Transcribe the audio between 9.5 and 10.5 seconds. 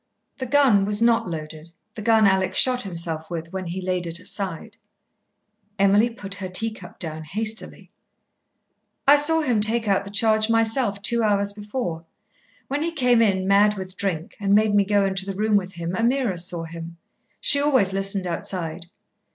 take out the charge